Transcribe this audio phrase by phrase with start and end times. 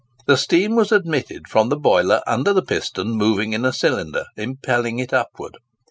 [0.25, 4.97] The steam was admitted from the boiler under the piston moving in a cylinder, impelling
[4.97, 5.59] it upward.